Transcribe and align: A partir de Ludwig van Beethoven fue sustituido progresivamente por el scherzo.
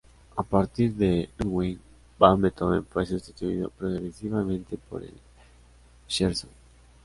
A 0.35 0.41
partir 0.41 0.95
de 0.95 1.29
Ludwig 1.37 1.77
van 2.17 2.41
Beethoven 2.41 2.83
fue 2.87 3.05
sustituido 3.05 3.69
progresivamente 3.69 4.75
por 4.75 5.03
el 5.03 5.13
scherzo. 6.09 6.47